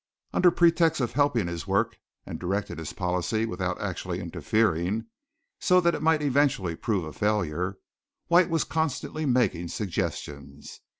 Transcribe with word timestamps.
Under 0.33 0.49
pretext 0.49 0.99
of 0.99 1.11
helping 1.11 1.45
his 1.45 1.67
work 1.67 1.95
and 2.25 2.39
directing 2.39 2.79
his 2.79 2.91
policy 2.91 3.45
without 3.45 3.79
actually 3.79 4.19
interfering 4.19 5.05
so 5.59 5.79
that 5.79 5.93
it 5.93 6.01
might 6.01 6.23
eventually 6.23 6.75
prove 6.75 7.03
a 7.03 7.13
failure, 7.13 7.77
White 8.25 8.49
was 8.49 8.63
constantly 8.63 9.27
making 9.27 9.67
suggestions. 9.67 10.79